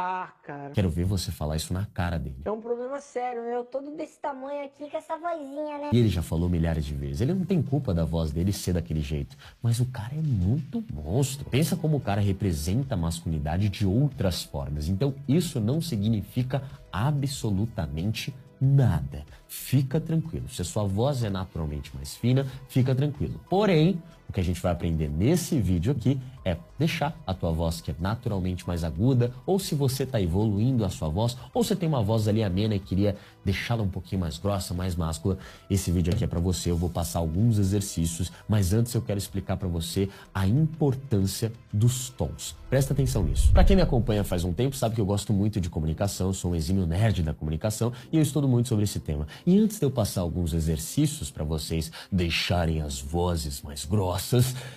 Ah, 0.01 0.31
cara. 0.43 0.71
Quero 0.71 0.89
ver 0.89 1.03
você 1.03 1.29
falar 1.29 1.57
isso 1.57 1.73
na 1.73 1.85
cara 1.87 2.17
dele. 2.17 2.37
É 2.45 2.51
um 2.51 2.61
problema 2.61 3.01
sério, 3.01 3.41
eu 3.41 3.65
todo 3.65 3.91
desse 3.97 4.17
tamanho 4.17 4.63
aqui 4.63 4.89
com 4.89 4.97
essa 4.97 5.17
vozinha, 5.17 5.77
né? 5.77 5.89
E 5.91 5.97
ele 5.97 6.07
já 6.07 6.21
falou 6.21 6.47
milhares 6.47 6.85
de 6.85 6.95
vezes. 6.95 7.19
Ele 7.19 7.33
não 7.33 7.43
tem 7.43 7.61
culpa 7.61 7.93
da 7.93 8.05
voz 8.05 8.31
dele 8.31 8.53
ser 8.53 8.71
daquele 8.71 9.01
jeito. 9.01 9.35
Mas 9.61 9.81
o 9.81 9.85
cara 9.87 10.15
é 10.15 10.21
muito 10.21 10.81
monstro. 10.93 11.49
Pensa 11.49 11.75
como 11.75 11.97
o 11.97 11.99
cara 11.99 12.21
representa 12.21 12.93
a 12.93 12.97
masculinidade 12.97 13.67
de 13.67 13.85
outras 13.85 14.41
formas. 14.41 14.87
Então 14.87 15.13
isso 15.27 15.59
não 15.59 15.81
significa 15.81 16.63
absolutamente 16.93 18.33
nada. 18.61 19.25
Fica 19.49 19.99
tranquilo. 19.99 20.47
Se 20.47 20.61
a 20.61 20.65
sua 20.65 20.85
voz 20.85 21.25
é 21.25 21.29
naturalmente 21.29 21.93
mais 21.93 22.15
fina, 22.15 22.45
fica 22.69 22.95
tranquilo. 22.95 23.39
Porém, 23.49 24.01
o 24.29 24.33
que 24.33 24.39
a 24.39 24.43
gente 24.43 24.61
vai 24.61 24.71
aprender 24.71 25.09
nesse 25.09 25.59
vídeo 25.59 25.91
aqui 25.91 26.19
é 26.45 26.55
deixar 26.77 27.19
a 27.27 27.33
tua 27.33 27.51
voz 27.51 27.81
que 27.81 27.91
é 27.91 27.95
naturalmente 27.99 28.65
mais 28.65 28.83
aguda, 28.83 29.33
ou 29.45 29.59
se 29.59 29.75
você 29.75 30.03
está 30.03 30.21
evoluindo 30.21 30.85
a 30.85 30.89
sua 30.89 31.09
voz, 31.09 31.35
ou 31.53 31.63
você 31.63 31.75
tem 31.75 31.89
uma 31.89 32.01
voz 32.01 32.27
ali 32.27 32.43
amena 32.43 32.75
e 32.75 32.79
queria 32.79 33.17
deixá-la 33.43 33.83
um 33.83 33.89
pouquinho 33.89 34.21
mais 34.21 34.37
grossa, 34.37 34.73
mais 34.73 34.95
máscula, 34.95 35.37
esse 35.69 35.91
vídeo 35.91 36.13
aqui 36.13 36.23
é 36.23 36.27
para 36.27 36.39
você. 36.39 36.71
Eu 36.71 36.77
vou 36.77 36.89
passar 36.89 37.19
alguns 37.19 37.57
exercícios, 37.57 38.31
mas 38.47 38.73
antes 38.73 38.93
eu 38.93 39.01
quero 39.01 39.17
explicar 39.17 39.57
para 39.57 39.67
você 39.67 40.07
a 40.33 40.47
importância 40.47 41.51
dos 41.73 42.09
tons. 42.09 42.55
Presta 42.69 42.93
atenção 42.93 43.23
nisso. 43.23 43.51
Para 43.51 43.63
quem 43.63 43.75
me 43.75 43.81
acompanha 43.81 44.23
faz 44.23 44.43
um 44.43 44.53
tempo, 44.53 44.75
sabe 44.75 44.95
que 44.95 45.01
eu 45.01 45.05
gosto 45.05 45.33
muito 45.33 45.59
de 45.59 45.69
comunicação, 45.69 46.31
sou 46.31 46.51
um 46.51 46.55
exímio 46.55 46.85
nerd 46.85 47.23
da 47.23 47.33
comunicação 47.33 47.91
e 48.11 48.17
eu 48.17 48.21
estudo 48.21 48.47
muito 48.47 48.69
sobre 48.69 48.83
esse 48.83 48.99
tema. 48.99 49.27
E 49.45 49.57
antes 49.57 49.79
de 49.79 49.85
eu 49.85 49.91
passar 49.91 50.21
alguns 50.21 50.53
exercícios 50.53 51.31
para 51.31 51.43
vocês 51.43 51.91
deixarem 52.11 52.81
as 52.81 52.99
vozes 52.99 53.61
mais 53.61 53.85
grossas, 53.85 54.18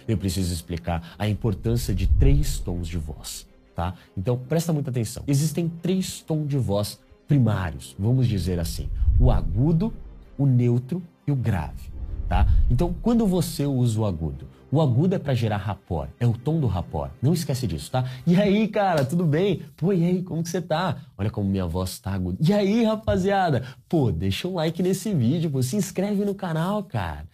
eu 0.06 0.16
preciso 0.16 0.52
explicar 0.52 1.14
a 1.18 1.28
importância 1.28 1.94
de 1.94 2.06
três 2.06 2.58
tons 2.58 2.88
de 2.88 2.98
voz, 2.98 3.46
tá? 3.74 3.94
Então 4.16 4.38
presta 4.38 4.72
muita 4.72 4.90
atenção. 4.90 5.22
Existem 5.26 5.68
três 5.68 6.20
tons 6.20 6.48
de 6.48 6.58
voz 6.58 7.00
primários, 7.26 7.94
vamos 7.98 8.26
dizer 8.26 8.58
assim: 8.58 8.88
o 9.18 9.30
agudo, 9.30 9.92
o 10.38 10.46
neutro 10.46 11.02
e 11.26 11.32
o 11.32 11.36
grave, 11.36 11.90
tá? 12.28 12.46
Então 12.70 12.94
quando 13.02 13.26
você 13.26 13.66
usa 13.66 14.00
o 14.00 14.06
agudo, 14.06 14.46
o 14.72 14.80
agudo 14.80 15.14
é 15.14 15.18
para 15.18 15.34
gerar 15.34 15.58
rapport, 15.58 16.08
é 16.18 16.26
o 16.26 16.32
tom 16.32 16.58
do 16.58 16.66
rapport. 16.66 17.10
Não 17.20 17.34
esquece 17.34 17.66
disso, 17.66 17.90
tá? 17.90 18.10
E 18.26 18.34
aí, 18.40 18.66
cara, 18.68 19.04
tudo 19.04 19.26
bem? 19.26 19.60
Pô, 19.76 19.92
e 19.92 20.02
aí, 20.02 20.22
como 20.22 20.42
que 20.42 20.48
você 20.48 20.62
tá? 20.62 20.96
Olha 21.18 21.28
como 21.28 21.46
minha 21.46 21.66
voz 21.66 21.98
tá 21.98 22.12
aguda. 22.12 22.38
E 22.40 22.54
aí, 22.54 22.82
rapaziada? 22.82 23.64
Pô, 23.86 24.10
deixa 24.10 24.48
um 24.48 24.54
like 24.54 24.82
nesse 24.82 25.12
vídeo, 25.12 25.50
pô, 25.50 25.62
se 25.62 25.76
inscreve 25.76 26.24
no 26.24 26.34
canal, 26.34 26.82
cara. 26.84 27.28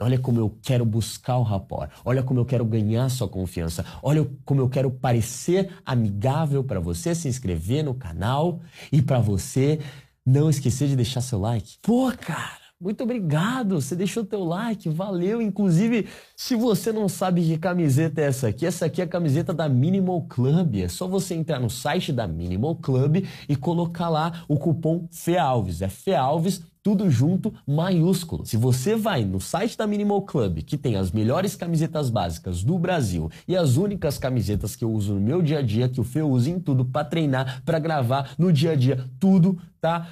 Olha 0.00 0.18
como 0.18 0.40
eu 0.40 0.58
quero 0.62 0.84
buscar 0.84 1.36
o 1.38 1.42
rapport. 1.42 1.90
Olha 2.04 2.22
como 2.22 2.40
eu 2.40 2.44
quero 2.44 2.64
ganhar 2.64 3.08
sua 3.08 3.28
confiança. 3.28 3.84
Olha 4.02 4.28
como 4.44 4.60
eu 4.60 4.68
quero 4.68 4.90
parecer 4.90 5.70
amigável 5.84 6.62
para 6.64 6.80
você 6.80 7.14
se 7.14 7.28
inscrever 7.28 7.84
no 7.84 7.94
canal 7.94 8.60
e 8.92 9.00
para 9.00 9.20
você 9.20 9.78
não 10.26 10.50
esquecer 10.50 10.88
de 10.88 10.96
deixar 10.96 11.20
seu 11.20 11.38
like. 11.38 11.76
Pô, 11.82 12.10
cara, 12.12 12.64
Muito 12.80 13.02
obrigado, 13.04 13.80
você 13.80 13.96
deixou 13.96 14.24
teu 14.26 14.44
like, 14.44 14.88
valeu. 14.90 15.40
Inclusive, 15.40 16.06
se 16.36 16.54
você 16.54 16.92
não 16.92 17.08
sabe 17.08 17.42
que 17.42 17.56
camiseta 17.56 18.20
é 18.20 18.24
essa 18.24 18.48
aqui, 18.48 18.66
essa 18.66 18.84
aqui 18.86 19.00
é 19.00 19.04
a 19.04 19.08
camiseta 19.08 19.54
da 19.54 19.68
Minimal 19.68 20.22
Club. 20.26 20.76
É 20.76 20.88
só 20.88 21.06
você 21.08 21.34
entrar 21.34 21.58
no 21.60 21.70
site 21.70 22.12
da 22.12 22.26
Minimal 22.26 22.76
Club 22.76 23.24
e 23.48 23.56
colocar 23.56 24.08
lá 24.10 24.44
o 24.48 24.58
cupom 24.58 25.08
FEALVES. 25.10 25.82
É 25.82 25.88
FEALVES 25.88 26.62
tudo 26.84 27.08
junto, 27.08 27.54
maiúsculo. 27.66 28.44
Se 28.44 28.58
você 28.58 28.94
vai 28.94 29.24
no 29.24 29.40
site 29.40 29.74
da 29.74 29.86
Minimal 29.86 30.20
Club, 30.20 30.58
que 30.58 30.76
tem 30.76 30.96
as 30.96 31.10
melhores 31.10 31.56
camisetas 31.56 32.10
básicas 32.10 32.62
do 32.62 32.78
Brasil 32.78 33.30
e 33.48 33.56
as 33.56 33.78
únicas 33.78 34.18
camisetas 34.18 34.76
que 34.76 34.84
eu 34.84 34.92
uso 34.92 35.14
no 35.14 35.20
meu 35.20 35.40
dia 35.40 35.60
a 35.60 35.62
dia, 35.62 35.88
que 35.88 35.98
o 35.98 36.04
Fê 36.04 36.20
usa 36.20 36.50
em 36.50 36.60
tudo 36.60 36.84
para 36.84 37.06
treinar, 37.06 37.62
para 37.64 37.78
gravar 37.78 38.34
no 38.38 38.52
dia 38.52 38.72
a 38.72 38.76
dia, 38.76 39.02
tudo, 39.18 39.58
tá? 39.80 40.06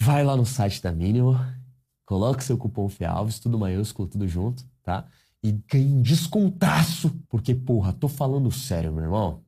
Vai 0.00 0.24
lá 0.24 0.36
no 0.36 0.44
site 0.44 0.82
da 0.82 0.90
Minimal 0.90 1.36
Coloque 2.04 2.42
seu 2.42 2.58
cupom 2.58 2.88
FEALVES, 2.88 3.38
tudo 3.38 3.56
maiúsculo, 3.56 4.08
tudo 4.08 4.26
junto, 4.26 4.64
tá? 4.82 5.06
E 5.40 5.52
ganhe 5.52 5.94
um 5.94 6.02
descontaço. 6.02 7.10
Porque, 7.28 7.54
porra, 7.54 7.92
tô 7.92 8.08
falando 8.08 8.50
sério, 8.50 8.92
meu 8.92 9.04
irmão. 9.04 9.40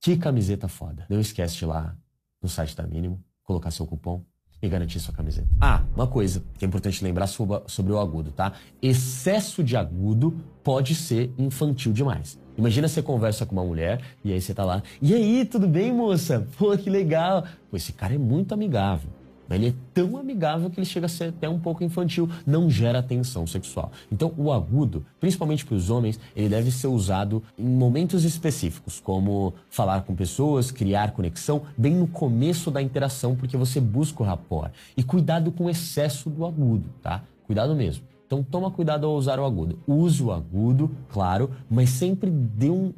Que 0.00 0.16
camiseta 0.16 0.68
foda. 0.68 1.04
Não 1.10 1.18
esquece 1.18 1.56
de 1.56 1.64
ir 1.64 1.66
lá 1.66 1.96
no 2.40 2.48
site 2.48 2.76
da 2.76 2.86
Mínimo, 2.86 3.22
colocar 3.42 3.72
seu 3.72 3.86
cupom 3.86 4.24
e 4.66 4.68
garantir 4.68 5.00
sua 5.00 5.14
camiseta. 5.14 5.46
Ah, 5.60 5.82
uma 5.94 6.06
coisa 6.06 6.42
que 6.58 6.64
é 6.64 6.68
importante 6.68 7.02
lembrar 7.02 7.26
sobre 7.26 7.92
o 7.92 7.98
agudo, 7.98 8.30
tá? 8.30 8.52
Excesso 8.80 9.62
de 9.62 9.76
agudo 9.76 10.36
pode 10.62 10.94
ser 10.94 11.32
infantil 11.38 11.92
demais. 11.92 12.38
Imagina 12.56 12.86
você 12.86 13.02
conversa 13.02 13.44
com 13.44 13.52
uma 13.52 13.64
mulher 13.64 14.00
e 14.24 14.32
aí 14.32 14.40
você 14.40 14.54
tá 14.54 14.64
lá, 14.64 14.82
e 15.02 15.12
aí, 15.12 15.44
tudo 15.44 15.66
bem, 15.66 15.92
moça? 15.92 16.46
Pô, 16.56 16.76
que 16.78 16.88
legal. 16.88 17.44
Pô, 17.70 17.76
esse 17.76 17.92
cara 17.92 18.14
é 18.14 18.18
muito 18.18 18.54
amigável. 18.54 19.10
Ele 19.50 19.68
é 19.68 19.74
tão 19.92 20.16
amigável 20.16 20.70
que 20.70 20.78
ele 20.78 20.86
chega 20.86 21.06
a 21.06 21.08
ser 21.08 21.28
até 21.28 21.48
um 21.48 21.58
pouco 21.58 21.84
infantil, 21.84 22.28
não 22.46 22.70
gera 22.70 23.02
tensão 23.02 23.46
sexual. 23.46 23.92
Então, 24.10 24.32
o 24.36 24.52
agudo, 24.52 25.04
principalmente 25.20 25.64
para 25.64 25.74
os 25.74 25.90
homens, 25.90 26.18
ele 26.34 26.48
deve 26.48 26.70
ser 26.70 26.86
usado 26.86 27.42
em 27.58 27.68
momentos 27.68 28.24
específicos, 28.24 29.00
como 29.00 29.54
falar 29.70 30.02
com 30.02 30.14
pessoas, 30.14 30.70
criar 30.70 31.12
conexão, 31.12 31.62
bem 31.76 31.94
no 31.94 32.06
começo 32.06 32.70
da 32.70 32.80
interação, 32.80 33.36
porque 33.36 33.56
você 33.56 33.80
busca 33.80 34.22
o 34.22 34.26
rapport. 34.26 34.72
E 34.96 35.02
cuidado 35.02 35.52
com 35.52 35.64
o 35.64 35.70
excesso 35.70 36.30
do 36.30 36.46
agudo, 36.46 36.88
tá? 37.02 37.22
Cuidado 37.46 37.74
mesmo. 37.74 38.04
Então, 38.26 38.42
toma 38.42 38.70
cuidado 38.70 39.06
ao 39.06 39.14
usar 39.14 39.38
o 39.38 39.44
agudo. 39.44 39.78
Use 39.86 40.22
o 40.22 40.32
agudo, 40.32 40.90
claro, 41.10 41.50
mas 41.70 41.90
sempre 41.90 42.30
dê 42.30 42.70
um, 42.70 42.92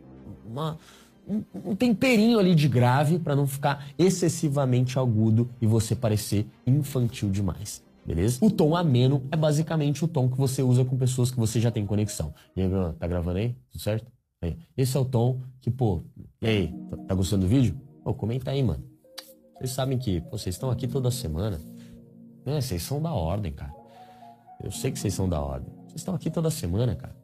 uma 0.48 0.78
um, 1.28 1.74
temperinho 1.74 2.38
ali 2.38 2.54
de 2.54 2.68
grave 2.68 3.18
para 3.18 3.34
não 3.34 3.46
ficar 3.46 3.86
excessivamente 3.98 4.98
agudo 4.98 5.48
e 5.60 5.66
você 5.66 5.94
parecer 5.94 6.46
infantil 6.66 7.30
demais. 7.30 7.84
Beleza? 8.04 8.38
O 8.40 8.50
tom 8.50 8.76
ameno 8.76 9.22
é 9.32 9.36
basicamente 9.36 10.04
o 10.04 10.08
tom 10.08 10.28
que 10.28 10.38
você 10.38 10.62
usa 10.62 10.84
com 10.84 10.96
pessoas 10.96 11.30
que 11.30 11.38
você 11.38 11.60
já 11.60 11.72
tem 11.72 11.84
conexão. 11.84 12.32
E 12.54 12.62
aí, 12.62 12.70
tá 12.98 13.06
gravando 13.06 13.38
aí? 13.38 13.56
Tudo 13.72 13.82
certo? 13.82 14.06
Aí. 14.40 14.56
Esse 14.76 14.96
é 14.96 15.00
o 15.00 15.04
tom 15.04 15.40
que, 15.60 15.70
pô, 15.70 16.02
e 16.40 16.46
aí, 16.46 16.74
tá, 16.88 16.96
tá 17.08 17.14
gostando 17.14 17.42
do 17.42 17.48
vídeo? 17.48 17.74
Pô, 18.04 18.14
comenta 18.14 18.52
aí, 18.52 18.62
mano. 18.62 18.84
Vocês 19.58 19.70
sabem 19.70 19.98
que 19.98 20.20
pô, 20.20 20.38
vocês 20.38 20.54
estão 20.54 20.70
aqui 20.70 20.86
toda 20.86 21.10
semana. 21.10 21.58
Né? 22.44 22.60
Vocês 22.60 22.82
são 22.82 23.02
da 23.02 23.12
ordem, 23.12 23.52
cara. 23.52 23.74
Eu 24.62 24.70
sei 24.70 24.92
que 24.92 24.98
vocês 24.98 25.12
são 25.12 25.28
da 25.28 25.40
ordem. 25.40 25.68
Vocês 25.86 25.96
estão 25.96 26.14
aqui 26.14 26.30
toda 26.30 26.50
semana, 26.50 26.94
cara. 26.94 27.16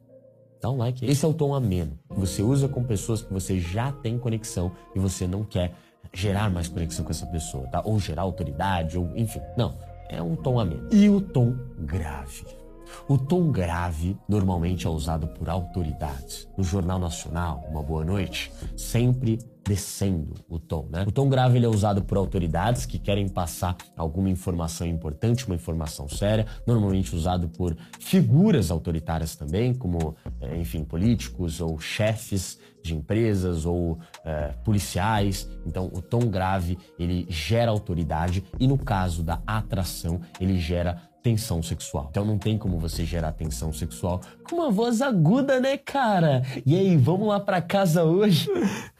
Dá 0.63 0.69
um 0.69 0.77
like. 0.77 1.05
Esse 1.05 1.25
é 1.25 1.27
o 1.27 1.33
tom 1.33 1.53
ameno. 1.53 1.99
Você 2.07 2.41
usa 2.41 2.69
com 2.69 2.81
pessoas 2.85 3.21
que 3.21 3.33
você 3.33 3.59
já 3.59 3.91
tem 3.91 4.17
conexão 4.17 4.71
e 4.95 4.99
você 4.99 5.27
não 5.27 5.43
quer 5.43 5.73
gerar 6.13 6.49
mais 6.49 6.69
conexão 6.69 7.03
com 7.03 7.11
essa 7.11 7.25
pessoa, 7.25 7.67
tá? 7.67 7.81
Ou 7.83 7.99
gerar 7.99 8.21
autoridade, 8.21 8.97
ou 8.97 9.11
enfim. 9.13 9.41
Não. 9.57 9.77
É 10.07 10.21
um 10.21 10.37
tom 10.37 10.57
ameno. 10.57 10.87
E 10.89 11.09
o 11.09 11.19
tom 11.19 11.53
grave. 11.79 12.45
O 13.07 13.17
tom 13.17 13.51
grave 13.51 14.17
normalmente 14.27 14.87
é 14.87 14.89
usado 14.89 15.27
por 15.27 15.49
autoridades. 15.49 16.47
No 16.57 16.63
Jornal 16.63 16.99
Nacional, 16.99 17.65
uma 17.69 17.83
boa 17.83 18.03
noite, 18.03 18.51
sempre 18.75 19.39
descendo 19.65 20.33
o 20.49 20.59
tom, 20.59 20.87
né? 20.91 21.05
O 21.07 21.11
tom 21.11 21.29
grave 21.29 21.57
ele 21.57 21.65
é 21.65 21.69
usado 21.69 22.03
por 22.03 22.17
autoridades 22.17 22.85
que 22.85 22.99
querem 22.99 23.29
passar 23.29 23.77
alguma 23.95 24.29
informação 24.29 24.85
importante, 24.85 25.45
uma 25.45 25.55
informação 25.55 26.07
séria, 26.09 26.45
normalmente 26.67 27.15
usado 27.15 27.47
por 27.47 27.75
figuras 27.99 28.69
autoritárias 28.69 29.35
também, 29.35 29.73
como, 29.73 30.15
eh, 30.41 30.57
enfim, 30.57 30.83
políticos 30.83 31.61
ou 31.61 31.79
chefes 31.79 32.59
de 32.83 32.93
empresas 32.93 33.65
ou 33.65 33.97
é, 34.25 34.49
policiais. 34.65 35.49
Então, 35.65 35.85
o 35.85 36.01
tom 36.01 36.27
grave 36.27 36.77
ele 36.99 37.25
gera 37.29 37.71
autoridade 37.71 38.43
e 38.59 38.67
no 38.67 38.77
caso 38.77 39.23
da 39.23 39.41
atração 39.47 40.19
ele 40.39 40.59
gera 40.59 41.01
tensão 41.23 41.63
sexual. 41.63 42.07
Então 42.11 42.25
não 42.25 42.37
tem 42.37 42.57
como 42.57 42.77
você 42.77 43.05
gerar 43.05 43.31
tensão 43.31 43.71
sexual 43.71 44.19
com 44.47 44.57
uma 44.57 44.69
voz 44.69 45.01
aguda, 45.01 45.59
né, 45.59 45.77
cara? 45.77 46.43
E 46.65 46.75
aí, 46.75 46.97
vamos 46.97 47.29
lá 47.29 47.39
para 47.39 47.61
casa 47.61 48.03
hoje? 48.03 48.49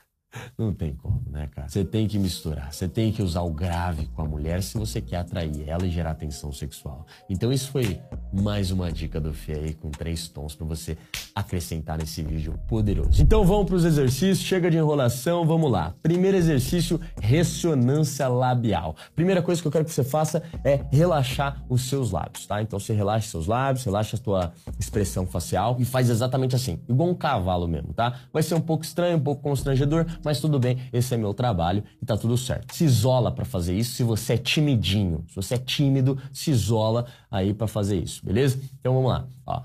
Não 0.58 0.74
tem 0.74 0.96
como, 0.96 1.22
né, 1.30 1.48
cara? 1.48 1.68
Você 1.68 1.84
tem 1.84 2.08
que 2.08 2.18
misturar, 2.18 2.74
você 2.74 2.88
tem 2.88 3.12
que 3.12 3.22
usar 3.22 3.42
o 3.42 3.52
grave 3.52 4.08
com 4.08 4.22
a 4.22 4.25
mulher 4.25 4.63
se 4.63 4.78
você 4.78 5.00
quer 5.02 5.18
atrair 5.18 5.68
ela 5.68 5.86
e 5.86 5.92
gerar 5.92 6.16
tensão 6.16 6.52
sexual. 6.52 7.06
Então 7.30 7.52
isso 7.52 7.72
foi 7.72 8.00
mais 8.32 8.72
uma 8.72 8.92
dica 8.92 9.20
do 9.20 9.34
Fê 9.34 9.54
aí 9.54 9.74
com 9.74 9.90
três 9.92 10.28
tons 10.28 10.56
para 10.56 10.66
você 10.66 10.98
acrescentar 11.36 11.98
nesse 11.98 12.24
vídeo 12.24 12.60
poderoso. 12.68 13.22
Então 13.22 13.44
vamos 13.46 13.66
para 13.66 13.75
os 13.75 13.86
exercícios, 13.86 14.40
chega 14.40 14.70
de 14.70 14.78
enrolação, 14.78 15.46
vamos 15.46 15.72
lá. 15.72 15.94
Primeiro 16.02 16.38
exercício, 16.38 17.00
ressonância 17.22 18.28
labial. 18.28 18.96
Primeira 19.16 19.42
coisa 19.42 19.62
que 19.62 19.68
eu 19.68 19.72
quero 19.72 19.86
que 19.86 19.92
você 19.92 20.04
faça 20.04 20.44
é 20.63 20.84
relaxar 20.92 21.63
os 21.70 21.84
seus 21.84 22.12
lábios, 22.12 22.46
tá? 22.46 22.62
Então 22.62 22.80
você 22.80 22.94
relaxa 22.94 23.30
seus 23.30 23.48
lábios, 23.48 23.84
relaxa 23.84 24.18
a 24.18 24.20
tua 24.20 24.54
expressão 24.80 25.25
facial 25.25 25.75
e 25.80 25.86
faz 25.86 26.10
exatamente 26.10 26.56
assim, 26.56 26.80
igual 26.88 27.10
um 27.10 27.16
cavalo 27.16 27.68
mesmo, 27.68 27.94
tá? 27.94 28.20
Vai 28.32 28.44
ser 28.44 28.56
um 28.56 28.62
pouco 28.62 28.84
estranho, 28.84 29.18
um 29.18 29.22
pouco 29.22 29.42
constrangedor, 29.42 30.06
mas 30.24 30.39
tudo 30.39 30.60
bem, 30.60 30.77
esse 30.92 31.13
é 31.13 31.18
meu 31.18 31.34
trabalho 31.34 31.84
e 32.01 32.06
tá 32.06 32.18
tudo 32.18 32.38
certo. 32.38 32.74
Se 32.74 32.84
isola 32.84 33.32
para 33.32 33.46
fazer 33.46 33.75
isso 33.75 33.96
se 33.96 34.03
você 34.03 34.34
é 34.34 34.38
timidinho. 34.38 35.24
Se 35.30 35.36
você 35.36 35.56
é 35.56 35.58
tímido, 35.58 36.18
se 36.32 36.51
isola 36.51 37.06
aí 37.30 37.53
para 37.53 37.68
fazer 37.68 37.98
isso, 37.98 38.25
beleza? 38.25 38.60
Então 38.80 38.94
vamos 38.94 39.10
lá, 39.12 39.27
ó. 39.46 39.62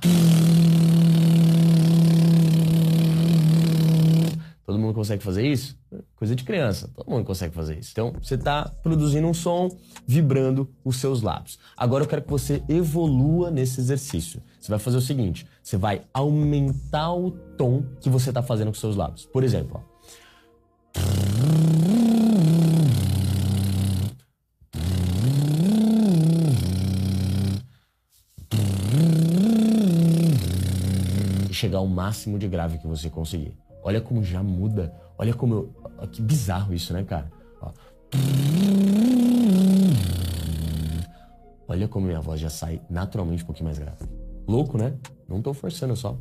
Todo 4.68 4.78
mundo 4.78 4.92
consegue 4.92 5.24
fazer 5.24 5.50
isso? 5.50 5.78
Coisa 6.14 6.36
de 6.36 6.44
criança, 6.44 6.90
todo 6.94 7.10
mundo 7.10 7.24
consegue 7.24 7.54
fazer 7.54 7.78
isso. 7.78 7.88
Então, 7.90 8.12
você 8.22 8.34
está 8.34 8.70
produzindo 8.82 9.26
um 9.26 9.32
som, 9.32 9.70
vibrando 10.06 10.68
os 10.84 10.96
seus 10.96 11.22
lábios. 11.22 11.58
Agora 11.74 12.04
eu 12.04 12.08
quero 12.08 12.20
que 12.20 12.28
você 12.28 12.62
evolua 12.68 13.50
nesse 13.50 13.80
exercício. 13.80 14.42
Você 14.60 14.68
vai 14.68 14.78
fazer 14.78 14.98
o 14.98 15.00
seguinte: 15.00 15.46
você 15.62 15.78
vai 15.78 16.02
aumentar 16.12 17.14
o 17.14 17.30
tom 17.30 17.82
que 17.98 18.10
você 18.10 18.28
está 18.28 18.42
fazendo 18.42 18.68
com 18.68 18.74
seus 18.74 18.94
lábios. 18.94 19.24
Por 19.24 19.42
exemplo, 19.42 19.82
ó. 19.82 19.97
Chegar 31.58 31.78
ao 31.78 31.86
máximo 31.88 32.38
de 32.38 32.46
grave 32.46 32.78
que 32.78 32.86
você 32.86 33.10
conseguir. 33.10 33.52
Olha 33.82 34.00
como 34.00 34.22
já 34.22 34.42
muda. 34.42 34.94
Olha 35.18 35.34
como 35.34 35.54
eu... 35.54 36.08
Que 36.12 36.22
bizarro 36.22 36.72
isso, 36.72 36.92
né, 36.92 37.02
cara? 37.02 37.30
Ó. 37.60 37.72
Olha 41.66 41.88
como 41.88 42.06
minha 42.06 42.20
voz 42.20 42.40
já 42.40 42.48
sai 42.48 42.80
naturalmente 42.88 43.42
um 43.42 43.46
pouquinho 43.46 43.66
mais 43.66 43.78
grave. 43.78 44.04
Louco, 44.46 44.78
né? 44.78 44.96
Não 45.28 45.42
tô 45.42 45.52
forçando, 45.52 45.96
só 45.96 46.16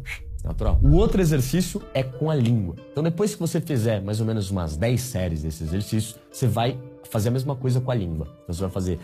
natural. 0.48 0.80
O 0.82 0.96
outro 0.96 1.22
exercício 1.22 1.82
é 1.94 2.04
com 2.04 2.30
a 2.30 2.36
língua. 2.36 2.76
Então, 2.92 3.04
depois 3.04 3.34
que 3.34 3.40
você 3.40 3.60
fizer 3.62 4.02
mais 4.02 4.20
ou 4.20 4.26
menos 4.26 4.50
umas 4.50 4.78
10 4.78 5.02
séries 5.02 5.44
desse 5.44 5.64
exercício, 5.64 6.16
você 6.32 6.48
vai 6.48 6.80
fazer 7.10 7.30
a 7.30 7.32
mesma 7.32 7.56
coisa 7.56 7.80
com 7.82 7.92
a 7.92 7.96
língua. 7.96 8.28
Então, 8.44 8.56
você 8.56 8.62
vai 8.62 8.72
fazer. 8.72 9.00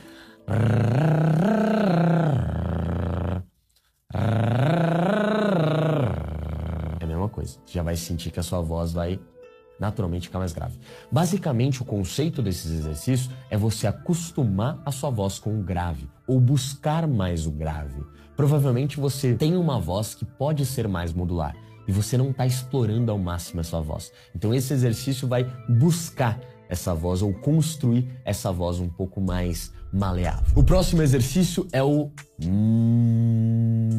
É 6.99 7.03
a 7.03 7.07
mesma 7.07 7.29
coisa. 7.29 7.57
Você 7.65 7.73
já 7.73 7.83
vai 7.83 7.95
sentir 7.95 8.31
que 8.31 8.39
a 8.39 8.43
sua 8.43 8.61
voz 8.61 8.93
vai 8.93 9.19
naturalmente 9.83 10.27
ficar 10.27 10.39
mais 10.39 10.53
grave. 10.53 10.79
Basicamente, 11.11 11.81
o 11.81 11.85
conceito 11.85 12.41
desses 12.41 12.71
exercícios 12.71 13.29
é 13.49 13.57
você 13.57 13.85
acostumar 13.85 14.81
a 14.85 14.91
sua 14.91 15.09
voz 15.09 15.39
com 15.39 15.59
o 15.59 15.61
grave 15.61 16.07
ou 16.25 16.39
buscar 16.39 17.05
mais 17.05 17.45
o 17.45 17.51
grave. 17.51 18.01
Provavelmente 18.35 18.97
você 18.97 19.35
tem 19.35 19.57
uma 19.57 19.79
voz 19.79 20.15
que 20.15 20.23
pode 20.23 20.65
ser 20.65 20.87
mais 20.87 21.13
modular 21.13 21.53
e 21.85 21.91
você 21.91 22.17
não 22.17 22.31
está 22.31 22.45
explorando 22.45 23.11
ao 23.11 23.17
máximo 23.19 23.59
essa 23.59 23.81
voz. 23.81 24.11
Então 24.33 24.53
esse 24.53 24.73
exercício 24.73 25.27
vai 25.27 25.43
buscar 25.67 26.39
essa 26.69 26.93
voz 26.93 27.21
ou 27.21 27.33
construir 27.33 28.07
essa 28.25 28.51
voz 28.51 28.79
um 28.79 28.89
pouco 28.89 29.21
mais 29.21 29.71
maleável. 29.93 30.45
O 30.55 30.63
próximo 30.63 31.01
exercício 31.01 31.67
é 31.71 31.83
o 31.83 32.11
hum. 32.43 33.89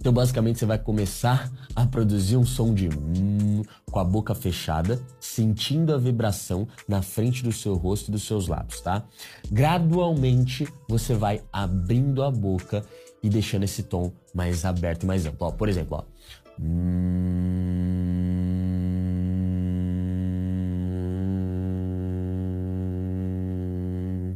Então 0.00 0.12
basicamente 0.12 0.58
você 0.58 0.66
vai 0.66 0.78
começar 0.78 1.50
a 1.74 1.86
produzir 1.86 2.36
um 2.36 2.44
som 2.44 2.74
de 2.74 2.88
hum 2.88 3.62
com 3.90 4.00
a 4.00 4.04
boca 4.04 4.34
fechada, 4.34 5.00
sentindo 5.20 5.94
a 5.94 5.96
vibração 5.96 6.66
na 6.88 7.00
frente 7.00 7.44
do 7.44 7.52
seu 7.52 7.74
rosto 7.74 8.08
e 8.08 8.12
dos 8.12 8.26
seus 8.26 8.48
lábios, 8.48 8.80
tá? 8.80 9.04
Gradualmente 9.50 10.66
você 10.88 11.14
vai 11.14 11.40
abrindo 11.52 12.22
a 12.24 12.30
boca 12.30 12.84
e 13.22 13.28
deixando 13.28 13.62
esse 13.62 13.84
tom 13.84 14.12
mais 14.34 14.64
aberto 14.64 15.04
e 15.04 15.06
mais 15.06 15.24
amplo. 15.24 15.46
Ó, 15.46 15.50
por 15.52 15.68
exemplo, 15.68 15.98
ó. 15.98 16.04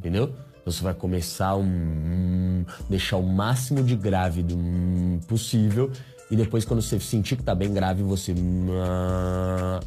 Entendeu? 0.08 0.32
Então 0.62 0.72
você 0.72 0.82
vai 0.82 0.94
começar 0.94 1.54
um 1.54 2.64
deixar 2.88 3.18
o 3.18 3.22
máximo 3.22 3.84
de 3.84 3.94
grave 3.94 4.42
do 4.42 4.56
possível 5.26 5.92
e 6.30 6.36
depois 6.36 6.64
quando 6.64 6.80
você 6.80 6.98
sentir 6.98 7.36
que 7.36 7.42
tá 7.42 7.54
bem 7.54 7.74
grave, 7.74 8.02
você 8.02 8.34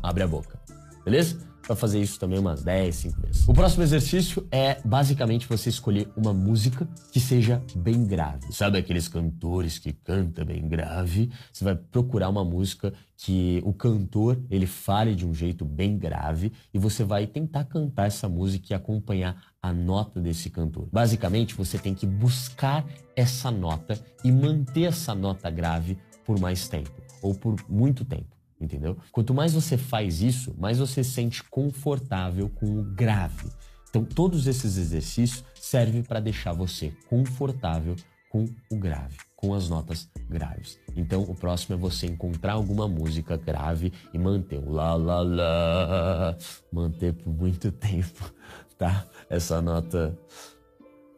abre 0.03 0.21
a 0.21 0.27
boca. 0.27 0.59
Beleza? 1.03 1.37
Vai 1.67 1.77
fazer 1.77 2.01
isso 2.01 2.19
também 2.19 2.39
umas 2.39 2.63
10, 2.63 2.95
5 2.95 3.21
vezes. 3.21 3.47
O 3.47 3.53
próximo 3.53 3.83
exercício 3.83 4.45
é 4.51 4.79
basicamente 4.83 5.47
você 5.47 5.69
escolher 5.69 6.09
uma 6.15 6.33
música 6.33 6.87
que 7.11 7.19
seja 7.19 7.61
bem 7.75 8.05
grave. 8.05 8.51
Sabe 8.51 8.77
aqueles 8.77 9.07
cantores 9.07 9.77
que 9.77 9.93
canta 9.93 10.43
bem 10.43 10.67
grave? 10.67 11.31
Você 11.51 11.63
vai 11.63 11.75
procurar 11.75 12.29
uma 12.29 12.43
música 12.43 12.93
que 13.15 13.61
o 13.63 13.71
cantor 13.71 14.41
ele 14.49 14.65
fale 14.65 15.15
de 15.15 15.25
um 15.25 15.33
jeito 15.33 15.63
bem 15.63 15.97
grave 15.97 16.51
e 16.73 16.79
você 16.79 17.03
vai 17.03 17.27
tentar 17.27 17.65
cantar 17.65 18.07
essa 18.07 18.27
música 18.27 18.73
e 18.73 18.75
acompanhar 18.75 19.41
a 19.61 19.71
nota 19.71 20.19
desse 20.19 20.49
cantor. 20.49 20.89
Basicamente, 20.91 21.53
você 21.53 21.77
tem 21.77 21.93
que 21.93 22.07
buscar 22.07 22.83
essa 23.15 23.51
nota 23.51 23.99
e 24.23 24.31
manter 24.31 24.83
essa 24.83 25.13
nota 25.13 25.49
grave 25.49 25.97
por 26.25 26.39
mais 26.39 26.67
tempo 26.67 26.91
ou 27.21 27.35
por 27.35 27.55
muito 27.69 28.03
tempo 28.03 28.40
entendeu? 28.61 28.97
Quanto 29.11 29.33
mais 29.33 29.53
você 29.53 29.77
faz 29.77 30.21
isso, 30.21 30.55
mais 30.57 30.77
você 30.77 31.03
se 31.03 31.11
sente 31.11 31.43
confortável 31.43 32.49
com 32.49 32.79
o 32.79 32.83
grave. 32.83 33.49
Então, 33.89 34.05
todos 34.05 34.47
esses 34.47 34.77
exercícios 34.77 35.43
servem 35.53 36.01
para 36.01 36.19
deixar 36.19 36.53
você 36.53 36.93
confortável 37.09 37.95
com 38.29 38.45
o 38.71 38.77
grave, 38.77 39.17
com 39.35 39.53
as 39.53 39.67
notas 39.67 40.09
graves. 40.29 40.79
Então, 40.95 41.23
o 41.23 41.35
próximo 41.35 41.75
é 41.75 41.77
você 41.77 42.05
encontrar 42.07 42.53
alguma 42.53 42.87
música 42.87 43.35
grave 43.35 43.91
e 44.13 44.17
manter 44.17 44.59
o 44.59 44.71
lá, 44.71 44.95
lá, 44.95 45.21
lá, 45.21 46.37
manter 46.71 47.13
por 47.13 47.33
muito 47.33 47.69
tempo, 47.73 48.33
tá? 48.77 49.05
Essa 49.29 49.61
nota 49.61 50.17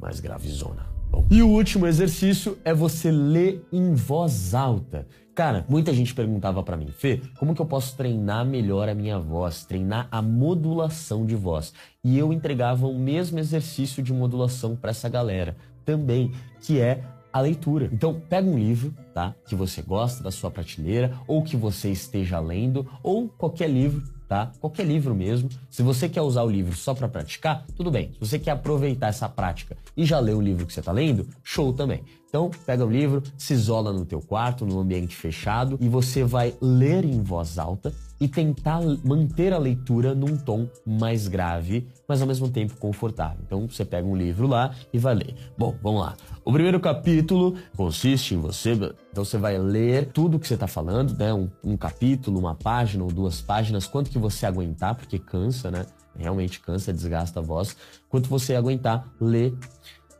mais 0.02 0.20
gravezona. 0.20 1.03
E 1.30 1.42
o 1.42 1.50
último 1.50 1.88
exercício 1.88 2.58
é 2.64 2.74
você 2.74 3.10
ler 3.10 3.66
em 3.72 3.94
voz 3.94 4.54
alta. 4.54 5.08
Cara, 5.34 5.66
muita 5.68 5.92
gente 5.92 6.14
perguntava 6.14 6.62
para 6.62 6.78
mim, 6.78 6.92
Fê, 6.92 7.20
como 7.40 7.56
que 7.56 7.62
eu 7.62 7.66
posso 7.66 7.98
treinar 7.98 8.46
melhor 8.46 8.88
a 8.88 8.94
minha 8.94 9.18
voz, 9.18 9.66
treinar 9.66 10.08
a 10.12 10.22
modulação 10.22 11.26
de 11.26 11.36
voz? 11.36 11.74
E 12.04 12.20
eu 12.20 12.32
entregava 12.32 12.86
o 12.86 13.00
mesmo 13.00 13.40
exercício 13.40 14.04
de 14.04 14.14
modulação 14.14 14.76
para 14.76 14.92
essa 14.92 15.10
galera 15.10 15.56
também, 15.84 16.32
que 16.62 16.80
é 16.80 17.04
a 17.32 17.42
leitura. 17.42 17.90
Então, 17.92 18.22
pega 18.30 18.48
um 18.48 18.60
livro, 18.60 18.94
tá? 19.12 19.34
Que 19.48 19.56
você 19.56 19.82
gosta 19.82 20.24
da 20.24 20.30
sua 20.30 20.52
prateleira 20.52 21.14
ou 21.28 21.42
que 21.42 21.58
você 21.58 21.90
esteja 21.90 22.40
lendo 22.40 22.88
ou 23.02 23.28
qualquer 23.28 23.72
livro 23.72 24.04
tá? 24.34 24.52
Qualquer 24.60 24.84
livro 24.84 25.14
mesmo. 25.14 25.48
Se 25.70 25.84
você 25.84 26.10
quer 26.10 26.22
usar 26.22 26.42
o 26.42 26.50
livro 26.50 26.76
só 26.76 26.96
para 26.96 27.08
praticar, 27.08 27.68
tudo 27.76 27.92
bem. 27.92 28.14
Se 28.14 28.20
você 28.20 28.40
quer 28.40 28.50
aproveitar 28.50 29.10
essa 29.10 29.30
prática 29.30 29.78
e 29.96 30.06
já 30.08 30.20
ler 30.20 30.34
o 30.34 30.42
livro 30.42 30.66
que 30.66 30.74
você 30.74 30.80
está 30.80 30.92
lendo, 30.92 31.28
show 31.44 31.72
também. 31.72 32.04
Então, 32.34 32.50
pega 32.66 32.84
o 32.84 32.90
livro, 32.90 33.22
se 33.38 33.54
isola 33.54 33.94
no 33.94 34.06
teu 34.06 34.20
quarto, 34.20 34.66
num 34.66 34.80
ambiente 34.80 35.16
fechado 35.16 35.78
e 35.80 35.88
você 35.88 36.24
vai 36.24 36.56
ler 36.60 37.06
em 37.06 37.22
voz 37.22 37.60
alta 37.60 37.94
e 38.20 38.28
tentar 38.28 38.82
manter 39.06 39.54
a 39.54 39.60
leitura 39.60 40.16
num 40.16 40.36
tom 40.36 40.68
mais 40.84 41.28
grave, 41.28 41.88
mas 42.08 42.24
ao 42.24 42.28
mesmo 42.28 42.50
tempo 42.50 42.76
confortável. 42.78 43.38
Então, 43.46 43.70
você 43.70 43.86
pega 43.86 44.08
um 44.08 44.16
livro 44.16 44.48
lá 44.48 44.74
e 44.92 44.98
vai 44.98 45.14
ler. 45.14 45.36
Bom, 45.56 45.76
vamos 45.80 46.02
lá. 46.02 46.16
O 46.44 46.52
primeiro 46.52 46.80
capítulo 46.80 47.56
consiste 47.78 48.34
em 48.34 48.40
você, 48.40 48.72
então 49.12 49.24
você 49.24 49.38
vai 49.38 49.60
ler 49.60 50.08
tudo 50.08 50.40
que 50.40 50.48
você 50.48 50.56
está 50.56 50.66
falando, 50.66 51.16
né? 51.16 51.32
Um, 51.32 51.48
um 51.64 51.78
capítulo, 51.78 52.40
uma 52.40 52.56
página 52.56 53.04
ou 53.04 53.12
duas 53.12 53.42
páginas, 53.42 53.86
quanto 53.86 54.10
que 54.10 54.18
você 54.18 54.48
aguentar, 54.48 54.96
porque 54.96 55.20
cansa, 55.20 55.70
né? 55.70 55.86
Realmente 56.18 56.60
cansa, 56.62 56.92
desgasta 56.92 57.42
a 57.42 57.44
voz. 57.44 57.78
Quanto 58.10 58.28
você 58.28 58.56
aguentar, 58.56 59.08
ler 59.22 59.54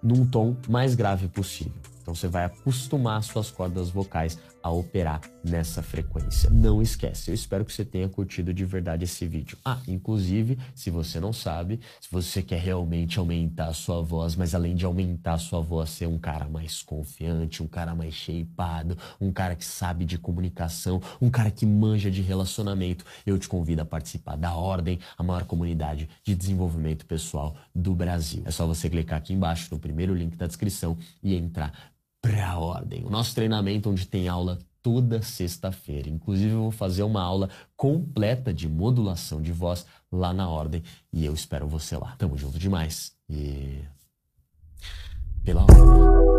num 0.04 0.28
tom 0.28 0.56
mais 0.70 0.94
grave 0.94 1.28
possível. 1.28 1.93
Então 2.04 2.14
você 2.14 2.28
vai 2.28 2.44
acostumar 2.44 3.24
suas 3.24 3.50
cordas 3.50 3.90
vocais 3.90 4.38
a 4.62 4.70
operar 4.70 5.22
nessa 5.44 5.82
frequência. 5.82 6.50
Não 6.50 6.82
esquece, 6.82 7.32
eu 7.32 7.36
espero 7.36 7.66
que 7.66 7.74
você 7.74 7.84
tenha 7.84 8.08
curtido 8.08 8.54
de 8.54 8.64
verdade 8.64 9.04
esse 9.04 9.26
vídeo. 9.26 9.58
Ah, 9.64 9.80
inclusive, 9.88 10.58
se 10.76 10.90
você 10.90 11.20
não 11.20 11.34
sabe, 11.34 11.80
se 12.00 12.10
você 12.10 12.42
quer 12.42 12.60
realmente 12.60 13.20
aumentar 13.20 13.68
a 13.68 13.74
sua 13.74 14.02
voz, 14.02 14.36
mas 14.36 14.54
além 14.54 14.76
de 14.76 14.86
aumentar 14.86 15.34
a 15.34 15.38
sua 15.38 15.60
voz, 15.60 15.90
ser 15.90 16.08
um 16.08 16.18
cara 16.18 16.48
mais 16.48 16.82
confiante, 16.82 17.64
um 17.64 17.68
cara 17.68 17.96
mais 17.96 18.14
shapeado, 18.14 18.98
um 19.20 19.32
cara 19.32 19.56
que 19.56 19.66
sabe 19.66 20.06
de 20.06 20.18
comunicação, 20.18 21.02
um 21.22 21.30
cara 21.30 21.52
que 21.52 21.66
manja 21.66 22.12
de 22.12 22.22
relacionamento, 22.22 23.06
eu 23.26 23.38
te 23.38 23.50
convido 23.50 23.82
a 23.82 23.86
participar 23.86 24.38
da 24.38 24.54
Ordem, 24.54 25.00
a 25.18 25.24
maior 25.24 25.44
comunidade 25.46 26.10
de 26.24 26.36
desenvolvimento 26.36 27.06
pessoal 27.06 27.56
do 27.76 27.94
Brasil. 27.94 28.44
É 28.46 28.52
só 28.52 28.66
você 28.66 28.90
clicar 28.90 29.18
aqui 29.18 29.34
embaixo 29.34 29.68
no 29.72 29.80
primeiro 29.80 30.14
link 30.14 30.38
da 30.38 30.48
descrição 30.48 30.98
e 31.22 31.36
entrar 31.36 31.94
para 32.24 32.52
a 32.52 32.58
ordem. 32.58 33.04
O 33.04 33.10
nosso 33.10 33.36
treinamento 33.36 33.90
onde 33.90 34.08
tem 34.08 34.30
aula 34.30 34.58
toda 34.82 35.22
sexta-feira. 35.22 36.10
Inclusive 36.10 36.54
eu 36.54 36.62
vou 36.62 36.72
fazer 36.72 37.04
uma 37.04 37.22
aula 37.22 37.50
completa 37.76 38.54
de 38.54 38.68
modulação 38.68 39.42
de 39.42 39.52
voz 39.52 39.86
lá 40.10 40.34
na 40.34 40.50
ordem 40.50 40.82
e 41.12 41.26
eu 41.26 41.34
espero 41.34 41.68
você 41.68 41.98
lá. 41.98 42.16
Tamo 42.18 42.38
junto 42.38 42.58
demais 42.58 43.14
e 43.30 43.84
pela 45.44 45.64
ordem. 45.64 46.33